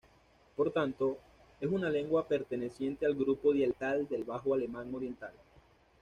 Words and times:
Por 0.55 0.71
tanto, 0.73 1.19
es 1.59 1.69
una 1.69 1.87
lengua 1.87 2.27
perteneciente 2.27 3.05
al 3.05 3.13
grupo 3.13 3.53
dialectal 3.53 4.07
del 4.09 4.23
bajo 4.23 4.55
alemán 4.55 4.91
oriental. 4.95 5.33